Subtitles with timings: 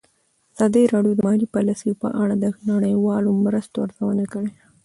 [0.55, 4.51] ازادي راډیو د مالي پالیسي په اړه د نړیوالو مرستو ارزونه کړې.